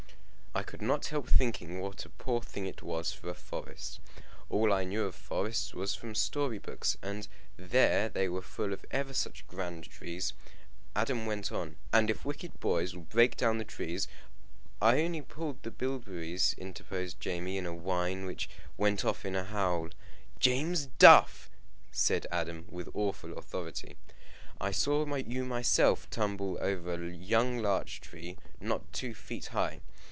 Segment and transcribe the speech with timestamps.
[0.53, 4.01] I could not help thinking what a poor thing it was for a forest.
[4.49, 8.85] All I knew of forests was from story books, and there they were full of
[8.91, 10.33] ever such grand trees.
[10.93, 14.09] Adam went on "And if wicked boys will break down the trees"
[14.91, 19.45] "I only pulled the bilberries," interposed Jamie, in a whine which went off in a
[19.45, 19.91] howl.
[20.41, 21.49] "James Duff!"
[21.93, 23.95] said Adam, with awful authority,
[24.59, 29.79] "I saw you myself tumble over a young larch tree, not two feet high."